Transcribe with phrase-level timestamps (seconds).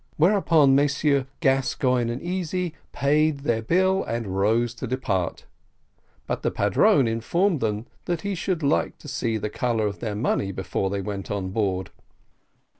[0.17, 1.25] Whereupon Messrs.
[1.41, 5.45] Gascoigne and Easy paid their bill and rose to depart,
[6.25, 10.15] but the padrone informed them that he should like to see the colour of their
[10.15, 11.91] money before they went on board.